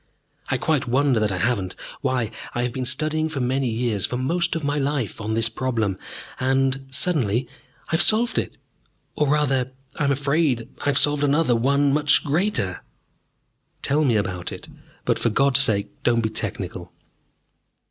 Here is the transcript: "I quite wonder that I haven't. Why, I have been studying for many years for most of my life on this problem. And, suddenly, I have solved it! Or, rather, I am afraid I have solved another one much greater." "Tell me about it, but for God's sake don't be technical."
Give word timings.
"I 0.49 0.57
quite 0.57 0.87
wonder 0.87 1.19
that 1.19 1.31
I 1.31 1.37
haven't. 1.37 1.75
Why, 2.01 2.31
I 2.55 2.63
have 2.63 2.73
been 2.73 2.85
studying 2.85 3.29
for 3.29 3.39
many 3.39 3.69
years 3.69 4.03
for 4.07 4.17
most 4.17 4.55
of 4.55 4.63
my 4.63 4.79
life 4.79 5.21
on 5.21 5.35
this 5.35 5.47
problem. 5.47 5.99
And, 6.39 6.87
suddenly, 6.89 7.47
I 7.89 7.91
have 7.91 8.01
solved 8.01 8.39
it! 8.39 8.57
Or, 9.13 9.27
rather, 9.27 9.73
I 9.99 10.05
am 10.05 10.11
afraid 10.11 10.67
I 10.79 10.85
have 10.85 10.97
solved 10.97 11.23
another 11.23 11.55
one 11.55 11.93
much 11.93 12.23
greater." 12.23 12.81
"Tell 13.83 14.03
me 14.03 14.15
about 14.15 14.51
it, 14.51 14.67
but 15.05 15.19
for 15.19 15.29
God's 15.29 15.59
sake 15.59 15.91
don't 16.01 16.21
be 16.21 16.29
technical." 16.31 16.91